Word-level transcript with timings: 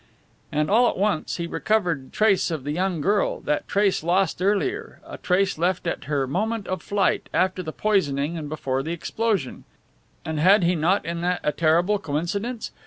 And, 0.51 0.71
all 0.71 0.87
at 0.89 0.97
once, 0.97 1.35
he 1.37 1.45
recovered 1.45 2.11
trace 2.11 2.49
of 2.49 2.63
the 2.63 2.71
young 2.71 3.01
girl, 3.01 3.39
that 3.41 3.67
trace 3.67 4.01
lost 4.03 4.41
earlier, 4.41 4.99
a 5.05 5.19
trace 5.19 5.59
left 5.59 5.85
at 5.85 6.05
her 6.05 6.25
moment 6.25 6.65
of 6.67 6.81
flight, 6.81 7.29
after 7.31 7.61
the 7.61 7.71
poisoning 7.71 8.35
and 8.35 8.49
before 8.49 8.81
the 8.81 8.93
explosion. 8.93 9.63
And 10.25 10.39
had 10.39 10.63
he 10.63 10.73
not 10.73 11.05
in 11.05 11.21
that 11.21 11.41
a 11.43 11.51
terrible 11.51 11.99
coincidence? 11.99 12.71